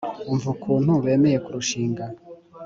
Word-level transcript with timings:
umva 0.31 0.47
ukuntu 0.55 0.91
bemeye 1.03 1.37
kurushinga 1.45 2.05